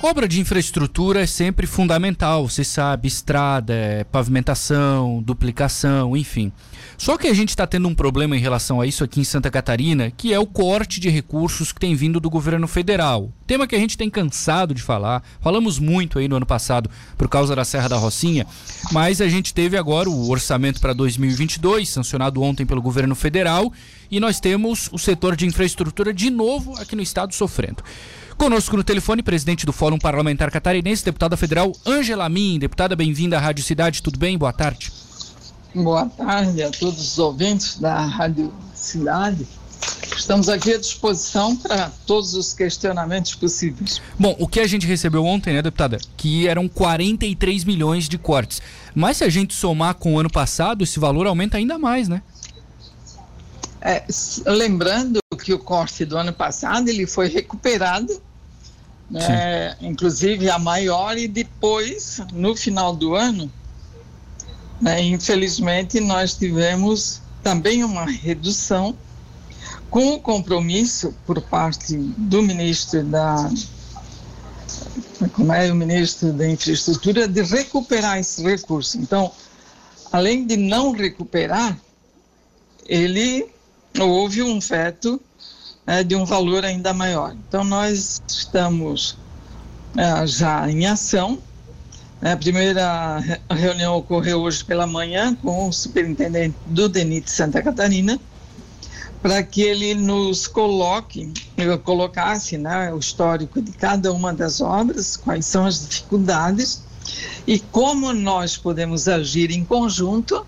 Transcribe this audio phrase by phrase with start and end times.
[0.00, 6.52] Obra de infraestrutura é sempre fundamental, você sabe, estrada, é pavimentação, duplicação, enfim.
[6.96, 9.50] Só que a gente está tendo um problema em relação a isso aqui em Santa
[9.50, 13.32] Catarina, que é o corte de recursos que tem vindo do governo federal.
[13.44, 17.28] Tema que a gente tem cansado de falar, falamos muito aí no ano passado por
[17.28, 18.46] causa da Serra da Rocinha,
[18.92, 23.72] mas a gente teve agora o orçamento para 2022, sancionado ontem pelo governo federal,
[24.08, 27.82] e nós temos o setor de infraestrutura de novo aqui no estado sofrendo.
[28.38, 32.60] Conosco no telefone, presidente do Fórum Parlamentar Catarinense, deputada federal Ângela Min.
[32.60, 34.38] Deputada, bem-vinda à Rádio Cidade, tudo bem?
[34.38, 34.92] Boa tarde.
[35.74, 39.44] Boa tarde a todos os ouvintes da Rádio Cidade.
[40.16, 44.00] Estamos aqui à disposição para todos os questionamentos possíveis.
[44.16, 45.98] Bom, o que a gente recebeu ontem, né, deputada?
[46.16, 48.62] Que eram 43 milhões de cortes.
[48.94, 52.22] Mas se a gente somar com o ano passado, esse valor aumenta ainda mais, né?
[53.80, 54.04] É,
[54.46, 58.27] lembrando que o corte do ano passado ele foi recuperado
[59.10, 59.76] né?
[59.80, 63.50] inclusive a maior, e depois, no final do ano,
[64.80, 68.96] né, infelizmente, nós tivemos também uma redução
[69.90, 73.50] com o compromisso por parte do ministro da
[75.32, 78.98] como é o ministro da infraestrutura de recuperar esse recurso.
[78.98, 79.32] Então,
[80.12, 81.76] além de não recuperar,
[82.86, 83.46] ele
[83.98, 85.20] houve um veto
[85.88, 87.34] é, de um valor ainda maior.
[87.48, 89.16] Então, nós estamos
[89.96, 91.38] é, já em ação.
[92.20, 98.20] A primeira reunião ocorreu hoje pela manhã com o superintendente do DENIT Santa Catarina,
[99.22, 101.32] para que ele nos coloque,
[101.84, 106.82] colocasse né, o histórico de cada uma das obras, quais são as dificuldades
[107.46, 110.44] e como nós podemos agir em conjunto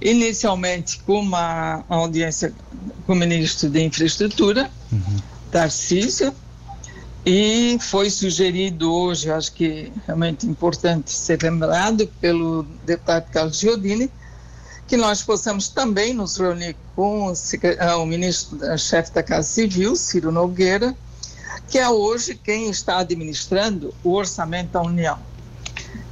[0.00, 2.52] inicialmente com uma audiência
[3.06, 5.16] com o ministro de Infraestrutura, uhum.
[5.50, 6.34] Tarcísio,
[7.24, 14.10] e foi sugerido hoje, acho que realmente importante ser lembrado pelo deputado Carlos Giordini,
[14.86, 17.34] que nós possamos também nos reunir com o,
[17.78, 20.96] ah, o ministro-chefe da Casa Civil, Ciro Nogueira,
[21.68, 25.18] que é hoje quem está administrando o orçamento da União.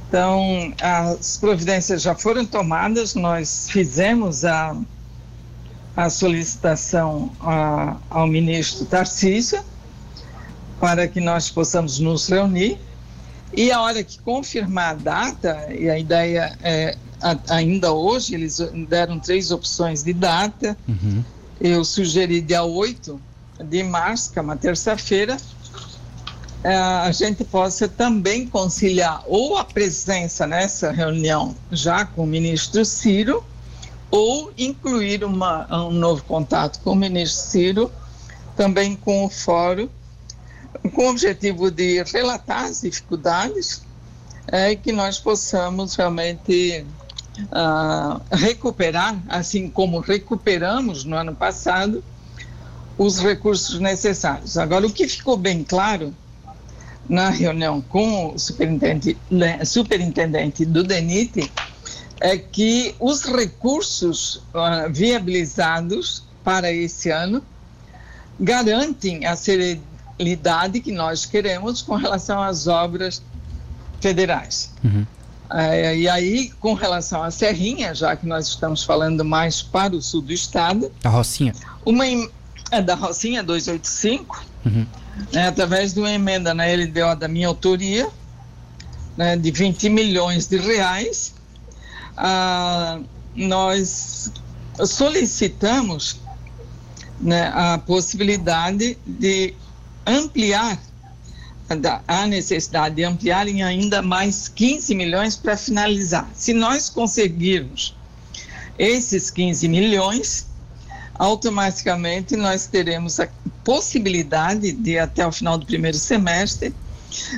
[0.09, 4.75] Então, as providências já foram tomadas, nós fizemos a,
[5.95, 9.63] a solicitação a, ao ministro Tarcísio
[10.79, 12.79] para que nós possamos nos reunir
[13.53, 16.97] e a hora que confirmar a data, e a ideia é
[17.47, 21.23] ainda hoje, eles deram três opções de data, uhum.
[21.59, 23.19] eu sugeri dia 8
[23.63, 25.37] de março, que é uma terça-feira,
[26.63, 33.43] a gente possa também conciliar ou a presença nessa reunião já com o ministro Ciro,
[34.11, 37.91] ou incluir uma, um novo contato com o ministro Ciro,
[38.57, 39.87] também com o fórum,
[40.93, 43.83] com o objetivo de relatar as dificuldades
[44.47, 46.85] é, que nós possamos realmente
[47.43, 52.03] uh, recuperar, assim como recuperamos no ano passado,
[52.97, 54.57] os recursos necessários.
[54.57, 56.13] Agora, o que ficou bem claro
[57.09, 61.51] na reunião com o superintendente, né, superintendente do DENIT
[62.21, 67.41] é que os recursos uh, viabilizados para esse ano
[68.39, 73.23] garantem a celeridade que nós queremos com relação às obras
[73.99, 74.71] federais.
[74.83, 75.05] Uhum.
[75.49, 80.01] Uh, e aí, com relação à Serrinha, já que nós estamos falando mais para o
[80.01, 80.91] sul do estado.
[81.03, 81.53] A Rocinha.
[81.83, 82.05] Uma
[82.69, 84.45] é da Rocinha 285.
[84.65, 84.85] Uhum
[85.33, 88.09] né, através de uma emenda na LDO da minha autoria,
[89.17, 91.33] né, de 20 milhões de reais,
[92.17, 92.99] ah,
[93.35, 94.31] nós
[94.85, 96.19] solicitamos
[97.19, 99.53] né, a possibilidade de
[100.05, 100.79] ampliar,
[102.07, 106.27] a necessidade de ampliar em ainda mais 15 milhões para finalizar.
[106.33, 107.95] Se nós conseguirmos
[108.77, 110.48] esses 15 milhões,
[111.19, 113.27] automaticamente nós teremos a
[113.63, 116.73] possibilidade de, até o final do primeiro semestre,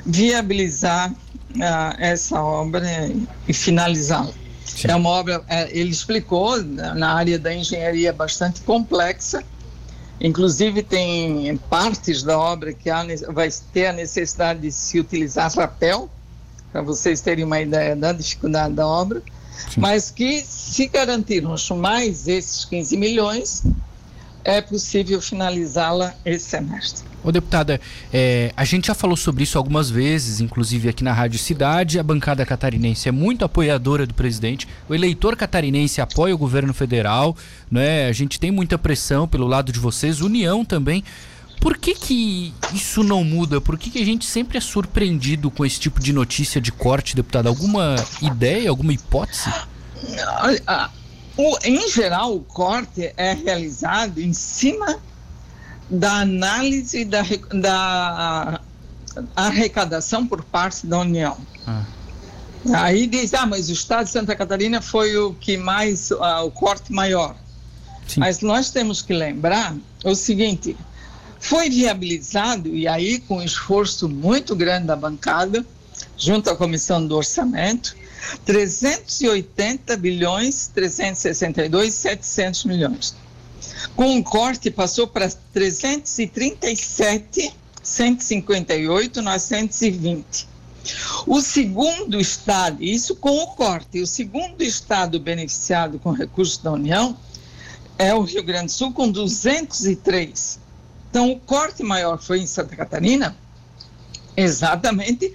[0.06, 2.86] viabilizar uh, essa obra
[3.48, 4.32] e finalizá-la.
[4.88, 9.44] É uma obra, é, ele explicou, na área da engenharia bastante complexa,
[10.20, 16.10] inclusive tem partes da obra que há, vai ter a necessidade de se utilizar rapel,
[16.72, 19.22] para vocês terem uma ideia da dificuldade da obra,
[19.70, 19.80] Sim.
[19.80, 23.64] mas que se garantirmos mais esses 15 milhões,
[24.44, 27.12] é possível finalizá-la esse semestre.
[27.24, 27.80] Ô deputada,
[28.12, 32.00] é, a gente já falou sobre isso algumas vezes, inclusive aqui na Rádio Cidade.
[32.00, 34.68] A bancada catarinense é muito apoiadora do presidente.
[34.90, 37.38] O eleitor catarinense apoia o governo federal,
[37.70, 38.08] né?
[38.08, 41.04] A gente tem muita pressão pelo lado de vocês, União também.
[41.62, 43.62] Por que, que isso não muda?
[43.62, 47.16] Por que, que a gente sempre é surpreendido com esse tipo de notícia de corte,
[47.16, 47.48] deputado?
[47.48, 49.48] Alguma ideia, alguma hipótese?
[51.38, 55.00] O, em geral, o corte é realizado em cima
[55.88, 57.22] da análise da,
[57.54, 58.62] da
[59.36, 61.38] arrecadação por parte da União.
[61.68, 61.84] Ah.
[62.74, 66.50] Aí diz, ah, mas o estado de Santa Catarina foi o que mais, uh, o
[66.50, 67.36] corte maior.
[68.08, 68.20] Sim.
[68.20, 70.76] Mas nós temos que lembrar o seguinte,
[71.42, 75.66] foi viabilizado, e aí com um esforço muito grande da bancada,
[76.16, 77.98] junto à comissão do orçamento,
[78.46, 83.16] 380 bilhões, 362, 700 milhões.
[83.96, 87.52] Com um corte passou para 337,
[87.82, 90.52] 158, 920.
[91.26, 97.18] O segundo estado, isso com o corte, o segundo estado beneficiado com recursos da União
[97.98, 100.62] é o Rio Grande do Sul, com 203.
[101.12, 103.36] Então, o corte maior foi em Santa Catarina,
[104.36, 105.34] exatamente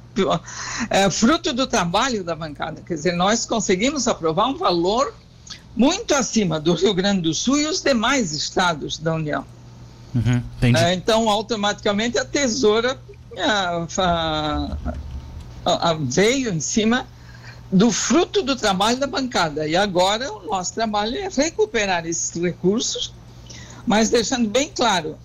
[0.88, 2.80] é, fruto do trabalho da bancada.
[2.80, 5.14] Quer dizer, nós conseguimos aprovar um valor
[5.76, 9.44] muito acima do Rio Grande do Sul e os demais estados da União.
[10.14, 12.98] Uhum, é, então, automaticamente, a tesoura
[13.36, 13.86] a,
[15.66, 17.06] a, a, veio em cima
[17.70, 19.68] do fruto do trabalho da bancada.
[19.68, 23.12] E agora o nosso trabalho é recuperar esses recursos,
[23.88, 25.16] mas deixando bem claro,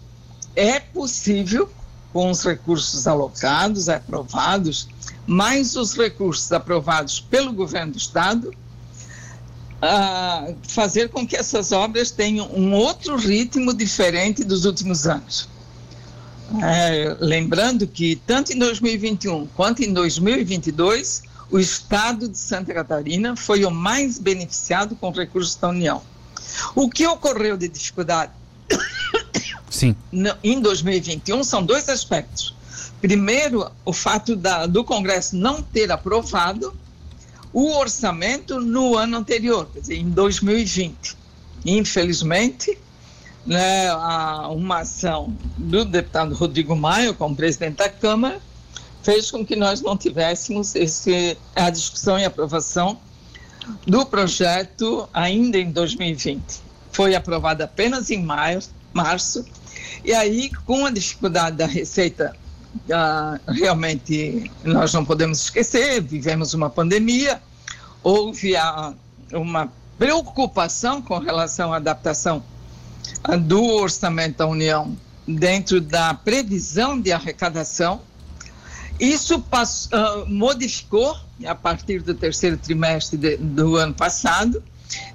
[0.56, 1.70] é possível,
[2.14, 4.88] com os recursos alocados, aprovados,
[5.28, 8.54] mais os recursos aprovados pelo governo do Estado,
[9.82, 15.50] uh, fazer com que essas obras tenham um outro ritmo diferente dos últimos anos.
[16.62, 23.66] É, lembrando que tanto em 2021 quanto em 2022, o estado de Santa Catarina foi
[23.66, 26.02] o mais beneficiado com recursos da União.
[26.74, 28.32] O que ocorreu de dificuldade
[29.74, 29.96] Sim.
[30.44, 32.54] em 2021 são dois aspectos.
[33.02, 36.74] Primeiro, o fato da, do Congresso não ter aprovado
[37.52, 41.18] o orçamento no ano anterior, quer dizer, em 2020.
[41.66, 42.78] Infelizmente,
[43.46, 43.92] né,
[44.52, 48.40] uma ação do deputado Rodrigo Maia, como presidente da Câmara,
[49.02, 53.00] fez com que nós não tivéssemos esse, a discussão e aprovação
[53.88, 56.62] do projeto ainda em 2020.
[56.92, 58.62] Foi aprovado apenas em maio,
[58.94, 59.46] março,
[60.04, 62.36] e aí, com a dificuldade da Receita,
[62.76, 67.42] uh, realmente nós não podemos esquecer, vivemos uma pandemia,
[68.04, 68.94] houve a,
[69.32, 72.44] uma preocupação com relação à adaptação
[73.46, 78.02] do orçamento da União dentro da previsão de arrecadação.
[79.00, 84.62] Isso passou, uh, modificou a partir do terceiro trimestre de, do ano passado,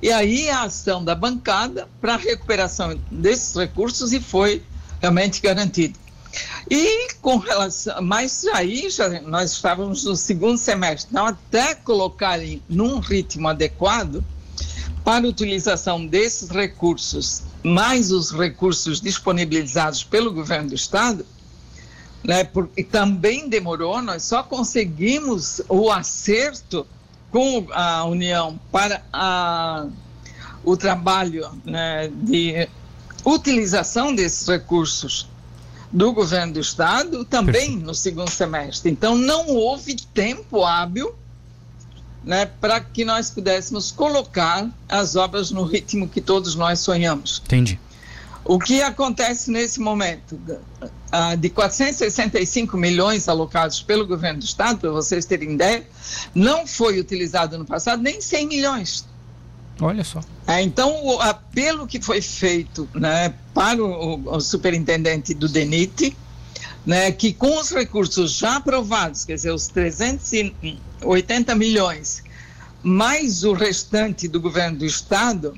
[0.02, 4.62] e aí a ação da bancada para a recuperação desses recursos e foi
[5.00, 5.98] realmente garantido.
[6.70, 12.98] E com relação, mas aí já nós estávamos no segundo semestre, então até colocarem num
[12.98, 14.22] ritmo adequado
[15.04, 21.24] para a utilização desses recursos mais os recursos disponibilizados pelo governo do estado,
[22.24, 26.86] né, porque também demorou, nós só conseguimos o acerto
[27.30, 29.86] com a União para a,
[30.64, 32.68] o trabalho né, de
[33.24, 35.28] utilização desses recursos
[35.92, 38.90] do governo do estado também no segundo semestre.
[38.90, 41.14] Então não houve tempo hábil
[42.24, 47.42] né, para que nós pudéssemos colocar as obras no ritmo que todos nós sonhamos.
[47.44, 47.80] Entendi.
[48.44, 50.38] O que acontece nesse momento?
[51.10, 55.86] Ah, de 465 milhões alocados pelo governo do Estado, para vocês terem ideia,
[56.34, 59.06] não foi utilizado no passado nem 100 milhões.
[59.80, 60.20] Olha só.
[60.46, 66.14] É, então, o apelo que foi feito né, para o, o superintendente do DENIT,
[66.84, 72.22] né, que com os recursos já aprovados, quer dizer, os 380 milhões,
[72.82, 75.54] mais o restante do governo do estado,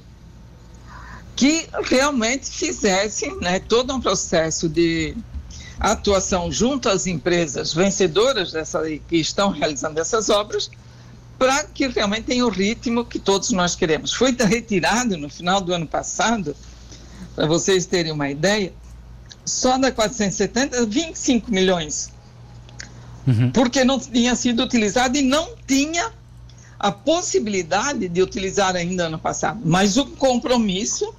[1.35, 5.17] que realmente fizessem né, todo um processo de
[5.81, 10.71] atuação junto às empresas vencedoras dessa, que estão realizando essas obras,
[11.39, 14.13] para que realmente tenha o ritmo que todos nós queremos.
[14.13, 16.55] Foi retirado no final do ano passado,
[17.35, 18.75] para vocês terem uma ideia,
[19.45, 22.13] só da 470, 25 milhões.
[23.27, 23.51] Uhum.
[23.51, 26.13] Porque não tinha sido utilizado e não tinha
[26.79, 29.61] a possibilidade de utilizar ainda ano passado.
[29.65, 31.15] Mas o compromisso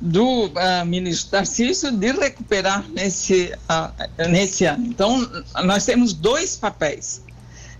[0.00, 4.86] do uh, ministro Tarcísio de recuperar nesse, uh, nesse ano.
[4.86, 5.28] Então,
[5.64, 7.22] nós temos dois papéis.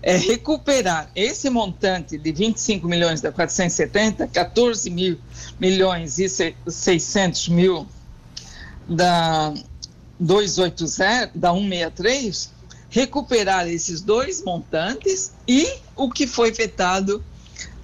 [0.01, 5.19] É recuperar esse montante de 25 milhões da 470, 14 mil
[5.59, 7.85] milhões e 600 mil
[8.87, 9.53] da
[10.17, 12.49] 280, da 163,
[12.89, 17.23] recuperar esses dois montantes e o que foi vetado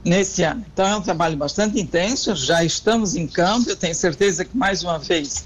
[0.05, 0.63] nesse ano.
[0.71, 4.83] Então é um trabalho bastante intenso, já estamos em campo, eu tenho certeza que mais
[4.83, 5.43] uma vez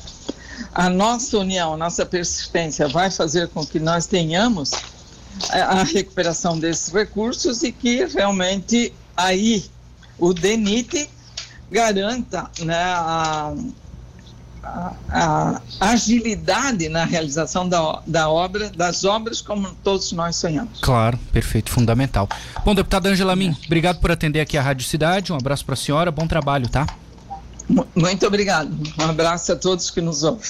[0.73, 4.71] a nossa união, a nossa persistência vai fazer com que nós tenhamos
[5.49, 9.65] a recuperação desses recursos e que realmente aí
[10.17, 11.09] o DENIT
[11.71, 13.53] garanta né, a,
[14.63, 20.79] a, a, agilidade na realização da, da obra, das obras como todos nós sonhamos.
[20.81, 22.27] Claro, perfeito, fundamental.
[22.65, 25.77] Bom, deputada Angela Min, obrigado por atender aqui a Rádio Cidade, um abraço para a
[25.77, 26.85] senhora, bom trabalho, tá?
[27.95, 30.41] Muito obrigado, um abraço a todos que nos ouvem.